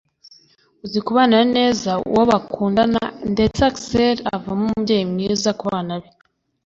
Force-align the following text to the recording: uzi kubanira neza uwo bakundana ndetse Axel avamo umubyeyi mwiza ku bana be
uzi 0.83 0.99
kubanira 1.05 1.43
neza 1.57 1.91
uwo 2.11 2.23
bakundana 2.31 3.01
ndetse 3.33 3.59
Axel 3.69 4.17
avamo 4.35 4.63
umubyeyi 4.67 5.05
mwiza 5.11 5.49
ku 5.59 5.63
bana 5.73 5.93
be 6.01 6.09